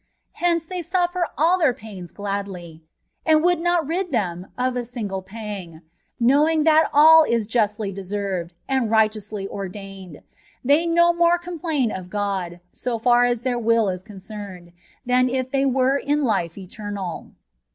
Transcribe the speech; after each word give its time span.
Hence 0.31 0.65
they 0.65 0.81
suffer 0.81 1.27
ali 1.37 1.59
their 1.61 1.75
pains 1.75 2.09
gladly, 2.11 2.81
and 3.23 3.43
would 3.43 3.59
not 3.59 3.85
rid 3.85 4.11
them 4.11 4.47
of 4.57 4.75
a 4.75 4.83
single 4.83 5.21
pang, 5.21 5.81
knowing 6.19 6.63
that 6.63 6.89
ali 6.91 7.31
is 7.31 7.45
justly 7.45 7.91
deserved 7.91 8.55
and 8.67 8.89
righteously 8.89 9.47
ordained; 9.47 10.23
they 10.65 10.87
no 10.87 11.13
more 11.13 11.37
complain 11.37 11.91
of 11.91 12.09
God, 12.09 12.61
so 12.71 12.97
far 12.97 13.25
as 13.25 13.43
their 13.43 13.59
will 13.59 13.89
is 13.89 14.01
concemed, 14.01 14.71
than 15.05 15.29
if 15.29 15.51
they 15.51 15.67
were 15.67 15.97
in 15.97 16.23
life 16.23 16.55
eternai. 16.55 17.29